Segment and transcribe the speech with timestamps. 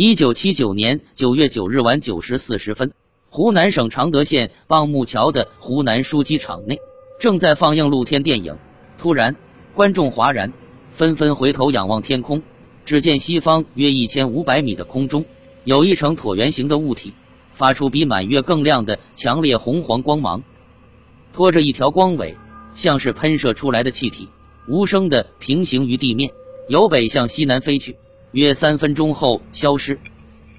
[0.00, 2.92] 一九七九年九月九日晚九时四十分，
[3.30, 6.78] 湖南省常德县棒木桥的湖南书机厂内
[7.18, 8.56] 正在放映露天电影。
[8.96, 9.34] 突然，
[9.74, 10.52] 观众哗然，
[10.92, 12.40] 纷纷回头仰望天空。
[12.84, 15.24] 只见西方约一千五百米的空中，
[15.64, 17.12] 有一层椭圆形的物体，
[17.52, 20.40] 发出比满月更亮的强烈红黄光芒，
[21.32, 22.36] 拖着一条光尾，
[22.72, 24.28] 像是喷射出来的气体，
[24.68, 26.30] 无声的平行于地面，
[26.68, 27.96] 由北向西南飞去。
[28.32, 29.98] 约三分钟后消失。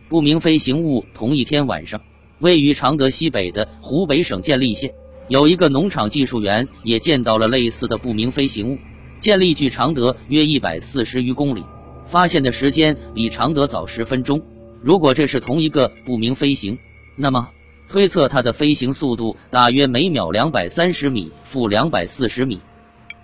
[0.08, 2.02] 不明飞行物同一天晚上，
[2.40, 4.92] 位于常德西北的湖北省建利县，
[5.28, 8.78] 有一个农场技术员也见到了类似的不明飞行物。
[9.20, 11.64] 建利距常德约一百四十余公里，
[12.08, 14.42] 发现的时间比常德早十分钟。
[14.82, 16.78] 如果这是同一个不明飞行，
[17.18, 17.50] 那么
[17.90, 22.62] 推测它的飞行速度大约每秒两百三十米负两百四十米。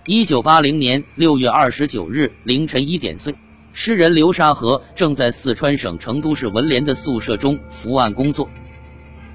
[0.06, 3.34] 一九八零年六月二十九日凌晨一点碎。
[3.78, 8.48] 诗人流沙河正在四川省成都市文联的宿舍中伏案工作，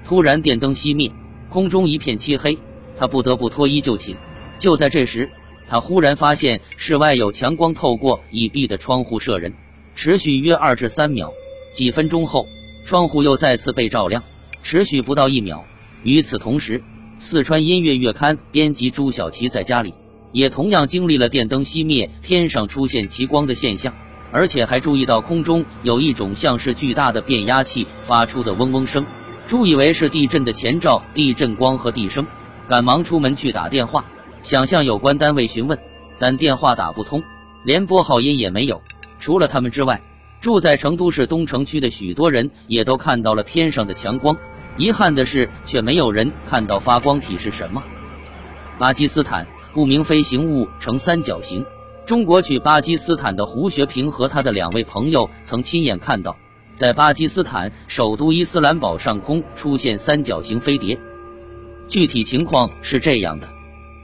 [0.04, 1.12] 突然电灯熄灭，
[1.48, 2.58] 空中一片漆黑，
[2.98, 4.16] 他不得不脱衣就寝。
[4.58, 5.30] 就在这时，
[5.68, 9.54] 他忽然发现室外有强光透过已闭的窗户射人，
[9.94, 11.32] 持续约二至三秒。
[11.72, 12.44] 几分钟后，
[12.84, 14.24] 窗户又再次被照亮，
[14.60, 15.64] 持续不到一秒。
[16.02, 16.82] 与此同时，
[17.20, 19.94] 四川音乐月刊编辑朱小琪在家里
[20.32, 23.94] 也同样经历了电灯熄灭、天上出现奇光的现象。
[24.32, 29.04] 而且还注意到空中有一种像是巨大的变压器发出的嗡嗡声，
[29.46, 32.26] 朱以为是地震的前兆，地震光和地声，
[32.66, 34.04] 赶忙出门去打电话，
[34.42, 35.78] 想向有关单位询问，
[36.18, 37.22] 但电话打不通，
[37.64, 38.80] 连拨号音也没有。
[39.18, 40.00] 除了他们之外，
[40.40, 44.36] 住在成都市东城区的许多人也都看到了天上的强光，
[44.78, 47.82] 遗憾的是，却没有人看到发光体是什么。
[48.78, 51.64] 巴基斯坦不明飞行物呈三角形。
[52.04, 56.36] 中国去巴基斯坦的胡学平和他的两位朋友曾亲眼看到，
[56.74, 60.98] 在巴基斯坦首都伊斯兰堡上空出现三角形飞碟。
[61.86, 63.48] 具体情况是这样的：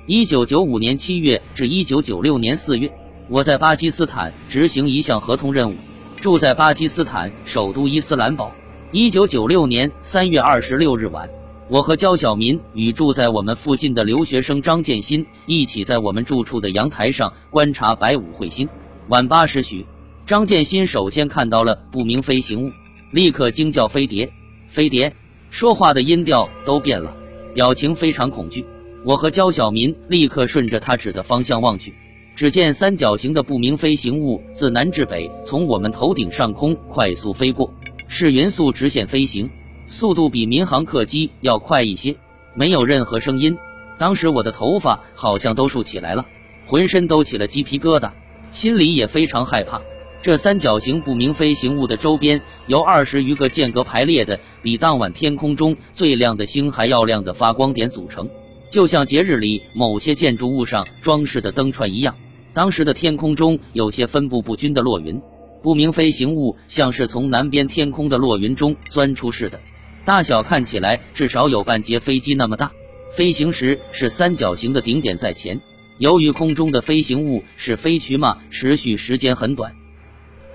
[0.07, 2.93] 一九九五年七月至一九九六年四月，
[3.29, 5.75] 我在巴基斯坦执行一项合同任务，
[6.17, 8.53] 住在巴基斯坦首都伊斯兰堡。
[8.93, 11.29] 一九九六年三月二十六日晚。
[11.71, 18.67] 我和焦小民与住在我们附近的留学生张建新一起在我们住处的阳台上观察白五彗星。
[19.09, 19.85] 晚八时许，
[20.25, 22.73] 张建新首先看到了不明飞行物，
[23.13, 24.33] 立刻惊叫“飞碟，
[24.67, 25.13] 飞碟”，
[25.51, 27.15] 说话的音调都变了，
[27.53, 28.65] 表情非常恐惧。
[29.05, 31.93] 我和焦小民立刻顺着他指的方向望去，
[32.35, 37.71] 只见三角形的不明飞行物自南至北从我们头顶上空快速飞过，
[38.09, 39.49] 是匀速直线飞行。
[39.89, 42.17] 速度比民航客机要快一些，
[42.55, 43.57] 没有任何声音。
[43.99, 46.27] 当时我的头发好像都竖起来了，
[46.67, 48.11] 浑身都起了鸡皮疙瘩，
[48.53, 49.81] 心里也非常害怕。
[50.21, 58.29] 这三角形不明飞行物的周边由二十余个间隔排列的、比当晚天空中最亮的星还要亮的发光点组成，
[58.71, 62.15] 就像节日里某些建筑物上装饰的灯串一样。
[62.53, 65.23] 当时的天空中有些分布不均的落云，
[65.63, 69.61] 不明飞行物像是从南边天空的落云中钻出似的。
[70.09, 72.73] 大小看起来至少有半截飞机那么大，
[73.13, 75.61] 飞行时是三角形的顶点在前。
[75.99, 79.71] 由于空中的飞行物是飞衢嘛，持续时间很短，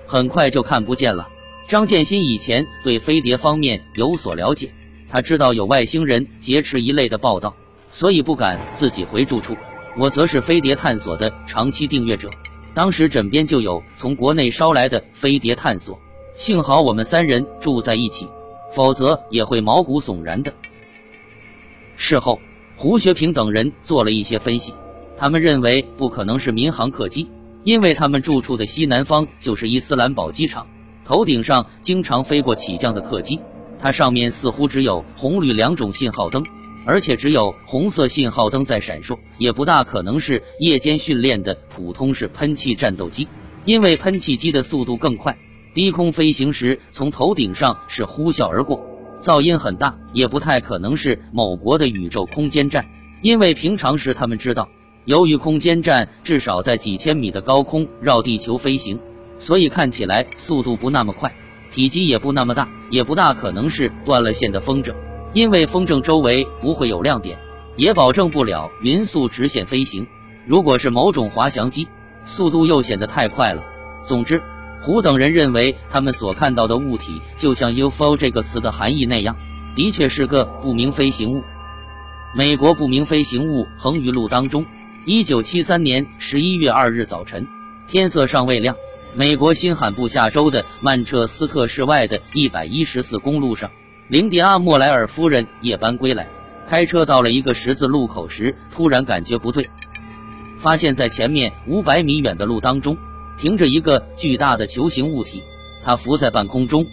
[0.06, 1.28] 很快就看不见了。
[1.68, 4.74] 张建新以前对飞碟方面有所了解，
[5.08, 7.54] 他知道有外星人劫持一类的报道，
[7.92, 9.56] 所以不敢自己回住处。
[9.96, 12.28] 我则是飞碟探索的长期订阅者，
[12.74, 15.96] 当时枕边就有从国内捎来的飞碟探索，
[16.34, 18.26] 幸好我们三人住在一起。
[18.74, 20.52] 否则也会毛骨悚然的。
[21.96, 22.40] 事后，
[22.76, 24.74] 胡学平等人做了一些分析，
[25.16, 27.28] 他们认为不可能是民航客机，
[27.62, 30.66] 因为他们住处的西南方就是伊斯兰堡机场，
[31.04, 33.38] 头顶上经常飞过起降的客机，
[33.78, 36.42] 它上面似乎只有红绿两种信号灯，
[36.84, 43.28] 而且只有红色信号灯在闪烁，也不大可能是夜间训练的普通式喷气战斗机，
[43.64, 45.36] 因为喷气机的速度更快。
[45.74, 48.80] 低空飞行时，从头顶上是呼啸而过，
[49.18, 52.86] 噪音很大，也不太可能是某国的宇宙空间站，
[53.22, 54.68] 因为平常时他们知道，
[55.04, 59.00] 由于空间站至少在几千米的高空绕地球飞行，
[59.40, 61.34] 所以看起来速度不那么快，
[61.72, 64.94] 体积也不那么大，也不大可能是断了线的风筝，
[65.32, 67.36] 因为风筝周围不会有亮点，
[67.76, 70.06] 也保证不了匀速直线飞行。
[70.46, 71.88] 如果是某种滑翔机，
[72.24, 73.64] 速度又显得太快了。
[74.04, 74.40] 总之。
[74.84, 79.34] 胡等人认为，他们所看到的物体就像 UFO 这个词的含义那样，
[79.74, 81.42] 的确是个不明飞行物。
[82.36, 84.66] 美国不明飞行物横余录当中，
[85.06, 87.48] 一九七三年十一月二日早晨，
[87.86, 88.76] 天色尚未亮，
[89.14, 93.70] 美国新罕布夏州的曼彻斯特市外的一百一十四公路上，
[94.08, 96.28] 林迪阿·莫莱尔夫人夜班归来，
[96.68, 99.70] 开车到了一个十字路口时，突然感觉不对，
[100.58, 102.98] 发现在前面五百米远的路当中
[103.36, 105.42] 停着一个巨大的球形物体，
[105.82, 106.86] 它浮在半空中。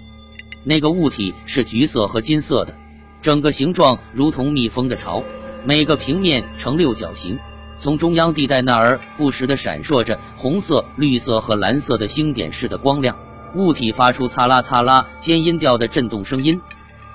[0.63, 2.75] 那个物体是橘色和金色的，
[3.21, 5.23] 整个形状如同蜜蜂的巢，
[5.65, 7.39] 每个平面呈六角形。
[7.79, 13.17] 从中央地带那儿不时地闪烁着红色、绿色和蓝色的星点似的光亮，
[13.55, 16.61] 物体发出擦啦擦啦尖音调的震动声音。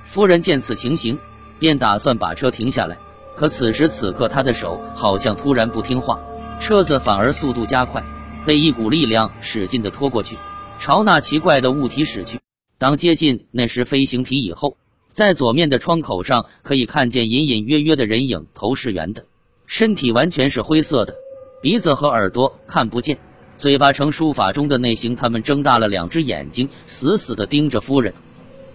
[0.07, 1.17] 夫人见此情形，
[1.61, 2.99] 便打算把车停下来，
[3.37, 6.19] 可此时此刻她的手好像突然不听话，
[6.59, 8.03] 车子反而速度加快，
[8.47, 10.39] 被一股力量使劲地拖过去，
[10.79, 12.39] 朝那奇怪的物体驶去。
[12.79, 14.77] 当接近那时飞行体以后，
[15.11, 19.25] 在左面的窗口上可以看见隐隐约约的人影，头是圆的。
[19.67, 21.15] 身体完全是灰色的，
[21.61, 23.19] 鼻子和耳朵看不见，
[23.57, 25.17] 嘴巴呈书法中的内形。
[25.17, 28.15] 他们睁大了两只眼睛，死死地盯着夫人。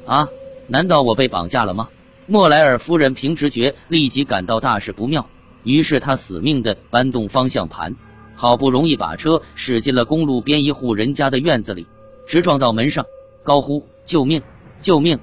[0.06, 0.28] 啊，
[0.68, 1.88] 难道我被绑架了吗？
[2.28, 5.26] 莫莱尔夫人凭直觉立即感到大事不妙，
[5.64, 7.96] 于是她死命地搬动方向盘，
[8.42, 11.86] 好不容易把车驶进了公路边一户人家的院子里，
[12.26, 13.06] 直撞到门上，
[13.44, 14.42] 高呼：“救命！
[14.80, 15.20] 救命！”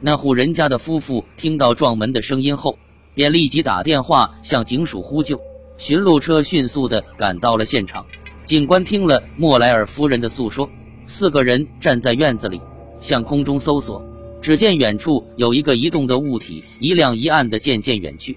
[0.00, 2.78] 那户人家的夫妇听到撞门的声音后。
[3.14, 5.38] 便立即打电话向警署呼救，
[5.76, 8.04] 巡路车迅速地赶到了现场。
[8.44, 10.68] 警官听了莫莱尔夫人的诉说，
[11.04, 12.58] 四个人站在院子里
[12.98, 14.02] 向空中搜索，
[14.40, 18.36] 只见远处有一个移动的物体，一亮一暗的渐渐远去。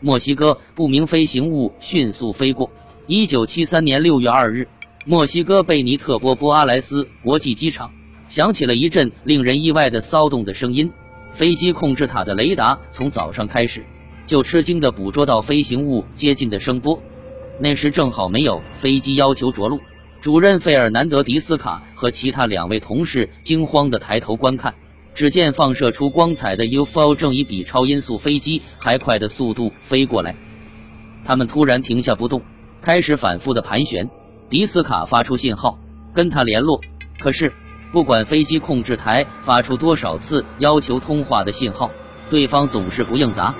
[0.00, 2.68] 墨西哥不明飞行物迅速飞过。
[3.12, 4.68] 一九七三年六月二日，
[5.04, 7.90] 墨西哥贝尼特波波阿莱斯国际机场
[8.28, 10.92] 响起了一阵令人意外的骚动的声音，
[11.32, 13.84] 飞机控制塔的雷达从早上开始。
[14.24, 17.02] 就吃惊地捕捉到飞行物接近的声波，
[17.58, 19.80] 那时正好没有飞机要求着陆。
[20.20, 24.72] 主任费尔南德·迪斯卡和其他两位同事惊慌地抬头观看，
[25.12, 30.36] 只见放射出光彩的 UFO 正以比超音速飞机还快的速度飞过来。
[31.24, 32.40] 他们突然停下不动，
[32.80, 34.08] 开始反复的盘旋。
[34.50, 35.78] 迪斯卡发出信号
[36.12, 36.80] 跟他联络，
[37.20, 37.52] 可是
[37.92, 41.90] 不管飞机控制台发出多少次要求通话的信号，
[42.28, 43.54] 对方总是不应答。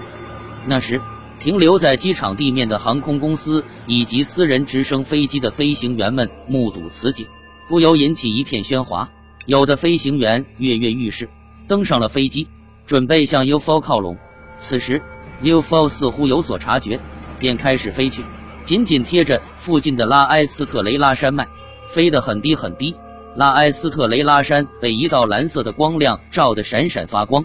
[0.67, 1.00] 那时，
[1.38, 7.26] 停留在机场地面的航空公司以及私人直升飞机的飞行员们目睹此景，
[7.69, 9.08] 不由引起一片喧哗。
[9.46, 11.28] 有的飞行员跃跃欲试，
[11.67, 12.49] 登上了飞机，
[12.84, 14.19] 准备向 UFO 靠拢。
[14.58, 15.00] 此时
[15.43, 17.00] ，UFO 似乎有所察觉，
[17.38, 18.25] 便开始飞去，
[18.62, 21.47] 紧紧贴着附近的拉埃斯特雷拉山脉，
[21.89, 22.95] 飞得很低很低。
[23.37, 27.45] 拉埃斯特雷拉山被一道蓝色的光亮照得闪闪发光。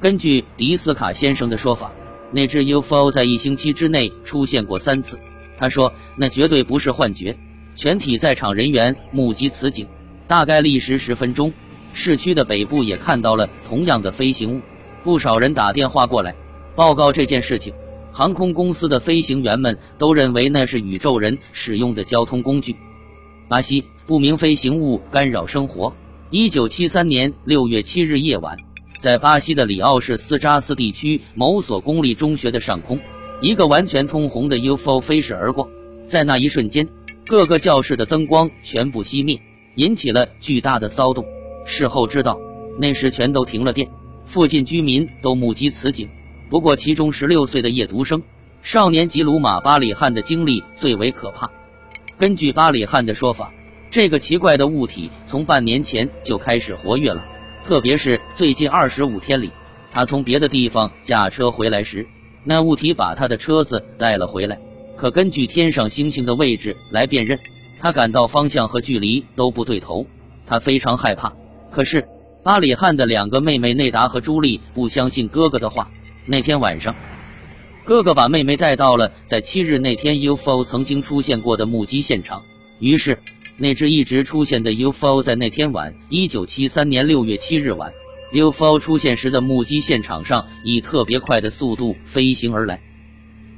[0.00, 1.90] 根据迪斯卡先生的说法。
[2.32, 5.16] 那只 UFO 在一星期之内出现过三次，
[5.56, 7.34] 他说那绝对不是幻觉。
[7.76, 9.86] 全体在场人员目击此景，
[10.26, 11.52] 大概历时十分钟。
[11.92, 14.60] 市区的北部也看到了同样的飞行物，
[15.04, 16.34] 不少人打电话过来
[16.74, 17.72] 报告这件事情。
[18.16, 22.74] 航空公司的飞行员们都认为那是宇宙人使用的交通工具。
[23.46, 25.94] 巴西不明飞行物干扰生活。
[26.30, 28.56] 一九七三年六月七日夜晚。
[28.98, 32.98] 在巴西的里奥市斯扎斯地区某所公立中学的上空，
[33.42, 35.68] 一个完全通红的 UFO 飞逝而过。
[36.06, 36.88] 在那一瞬间，
[37.26, 39.38] 各个教室的灯光全部熄灭，
[39.74, 41.22] 引起了巨大的骚动。
[41.66, 42.40] 事后知道，
[42.78, 43.86] 那时全都停了电。
[44.24, 46.08] 附近居民都目击此景。
[46.48, 48.22] 不过，其中十六岁的夜读生
[48.62, 51.50] 少年吉鲁马·巴里汉的经历最为可怕。
[52.16, 53.52] 根据巴里汉的说法，
[53.90, 57.24] 这个奇怪的物体从半年前就开始活跃了。
[57.64, 59.50] 特别是最近二十五天里，
[59.92, 62.06] 他从别的地方驾车回来时，
[62.44, 64.56] 那物体把他的车子带了回来。
[64.96, 67.36] 可根据天上星星的位置来辨认，
[67.80, 70.06] 他感到方向和距离都不对头，
[70.46, 71.32] 他非常害怕。
[71.72, 72.04] 可是
[72.44, 75.90] 巴里汉的两个妹妹内达和朱莉不相信哥哥的话。
[76.26, 76.94] 那天晚上，
[77.84, 82.42] 哥哥把妹妹带到了在七日那天 UFO 曾经出现过的目击现场，
[82.80, 83.18] 于是。
[83.58, 87.90] 那只一直出现的 UFO 在那天晚，一九七三年六月七日晚
[88.34, 92.82] ，UFO 出现时的目击现场上以特别快的速度飞行而来。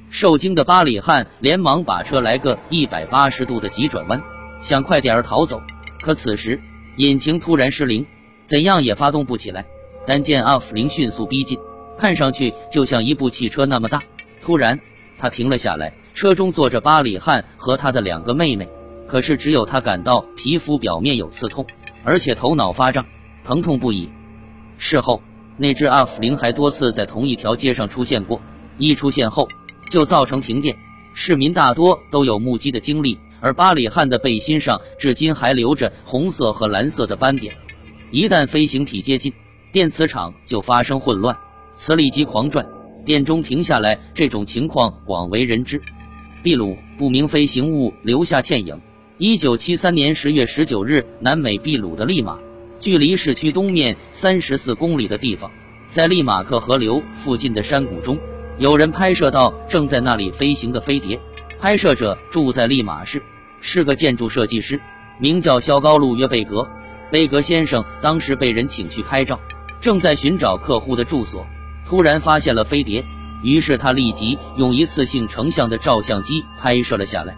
[0.08, 4.22] 受惊的巴里汉连忙把车来个一百八十度的急转弯，
[4.62, 5.60] 想快点儿逃走。
[6.00, 6.60] 可此时
[6.98, 8.06] 引擎突然失灵，
[8.44, 9.66] 怎样也发动不起来。
[10.06, 11.58] 但见阿弗林迅速逼近，
[11.98, 14.02] 看上去就像一部汽车那么大。
[14.40, 14.78] 突然，
[15.18, 18.66] 他停了下来，车中坐着巴里汉和他的两个妹妹。
[19.06, 21.66] 可是只有他感到皮肤表面有刺痛，
[22.04, 23.04] 而且头脑发胀，
[23.42, 24.08] 疼痛不已。
[24.76, 25.22] 事后，
[25.56, 28.40] 那只阿弗林还多次在同一条街上出现过，
[28.76, 29.48] 一出现后
[29.90, 30.76] 就造成停电。
[31.14, 37.56] 市民大多都有目击的经历，而巴里汉的背心上至今还留着红色和蓝色的斑点。
[38.10, 39.32] 一旦飞行体接近，
[39.72, 41.36] 电磁场就发生混乱，
[41.78, 42.66] 磁力机狂转，
[43.04, 43.96] 电钟停下来。
[44.12, 45.80] 这种情况广为人知。
[46.42, 48.80] 秘鲁不明飞行物留下倩影。
[49.16, 52.36] 一九七三年十月十九日，南美秘鲁的利马，
[52.80, 55.52] 距离市区东面三十四公里的地方，
[55.88, 58.18] 在利马克河流附近的山谷中，
[58.58, 61.20] 有人拍摄到正在那里飞行的飞碟。
[61.60, 63.22] 拍摄者住在利马市，
[63.60, 64.80] 是个建筑设计师，
[65.20, 66.68] 名叫肖高路约贝格。
[67.12, 69.38] 贝格先生当时被人请去拍照，
[69.80, 71.46] 正在寻找客户的住所，
[71.88, 73.02] 突然发现了飞碟，
[73.42, 77.34] 于是他立即用一次性成像的照相机拍摄了下来。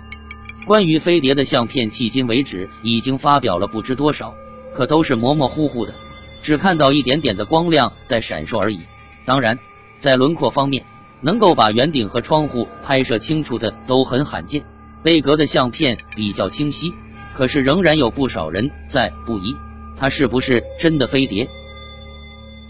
[0.66, 4.34] 关于飞碟的相片，迄今为止已经发表了不知多少，
[4.74, 5.94] 可都是模模糊糊的，
[6.42, 8.80] 只看到一点点的光亮在闪烁而已。
[9.24, 9.56] 当然，
[9.96, 10.84] 在轮廓方面，
[11.20, 14.60] 能够把圆顶和窗户拍摄清楚的都很罕见。
[15.04, 16.92] 贝格的相片比较清晰。
[17.32, 19.54] 可是仍然有不少人在不疑，
[19.96, 21.48] 它是不是真的飞碟？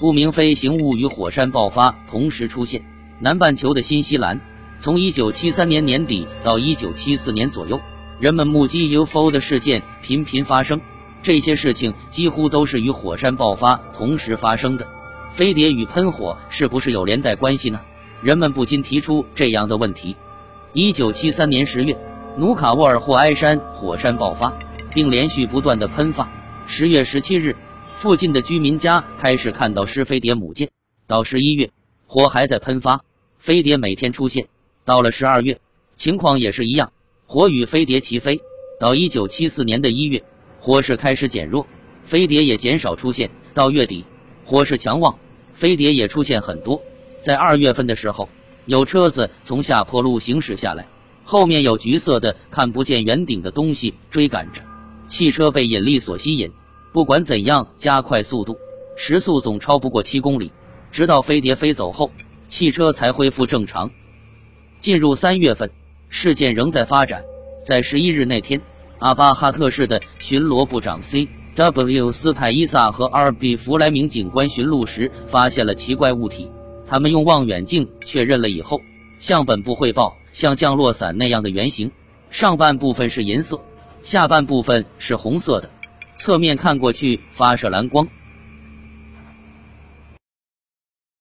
[0.00, 2.82] 不明飞行物与火山爆发同时出现。
[3.18, 4.40] 南半球的新西兰，
[4.78, 7.78] 从1973年年底到1974年左右，
[8.18, 10.80] 人们目击 UFO 的事件频频发生。
[11.20, 14.88] 这些事情几乎都是与火山爆发同时发生的。
[15.32, 17.78] 飞碟与喷火是不是有连带关系呢？
[18.22, 20.16] 人们不禁提出这样的问题。
[20.72, 21.98] 1973年10月。
[22.38, 24.56] 努卡沃尔霍埃山火山爆发，
[24.94, 26.30] 并连续不断的喷发。
[26.64, 27.56] 十月十七日，
[27.96, 30.70] 附近的居民家开始看到湿飞碟母舰。
[31.06, 31.70] 到十一月，
[32.06, 33.02] 火还在喷发，
[33.38, 34.48] 飞碟每天出现。
[34.84, 35.60] 到了十二月，
[35.94, 36.92] 情况也是一样，
[37.26, 38.40] 火与飞碟齐飞。
[38.78, 40.22] 到一九七四年的一月，
[40.58, 41.66] 火势开始减弱，
[42.02, 43.30] 飞碟也减少出现。
[43.52, 44.04] 到月底，
[44.44, 45.18] 火势强旺，
[45.52, 46.80] 飞碟也出现很多。
[47.20, 48.28] 在二月份的时候，
[48.64, 50.86] 有车子从下坡路行驶下来。
[51.22, 54.62] 后面有橘色的看不见圆顶的东西追赶着，
[55.06, 56.50] 汽车被引力所吸引，
[56.92, 58.56] 不管怎样加快速度，
[58.96, 60.50] 时速总超不过七公里。
[60.90, 62.10] 直到飞碟飞走后，
[62.46, 63.90] 汽车才恢复正常。
[64.78, 65.70] 进入三月份，
[66.08, 67.22] 事件仍在发展。
[67.64, 68.60] 在十一日那天，
[68.98, 72.10] 阿巴哈特市的巡逻部长 C.W.
[72.10, 73.56] 斯派伊萨和 R.B.
[73.56, 76.50] 弗莱明警官巡路时发现了奇怪物体，
[76.86, 78.80] 他们用望远镜确认了以后，
[79.18, 80.16] 向本部汇报。
[80.32, 81.90] 像降落伞那样的圆形，
[82.30, 83.60] 上半部分是银色，
[84.00, 85.68] 下半部分是红色的，
[86.22, 88.06] 侧面看过去发射蓝光。